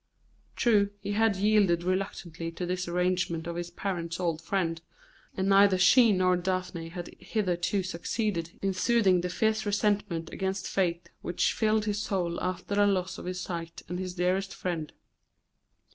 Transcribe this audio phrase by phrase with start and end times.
[0.55, 4.81] True, he had yielded reluctantly to this arrangement of his parents' old friend,
[5.37, 11.11] and neither she nor Daphne had hitherto succeeded in soothing the fierce resentment against fate
[11.21, 14.91] which filled his soul after the loss of his sight and his dearest friend.